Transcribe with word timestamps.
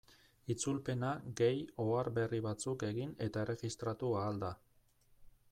Itzulpena 0.53 1.11
gehi 1.41 1.59
ohar 1.83 2.09
berri 2.17 2.41
batzuk 2.47 2.87
egin 2.89 3.13
eta 3.27 3.45
erregistratu 3.47 4.11
ahal 4.23 4.43
da. 4.47 4.53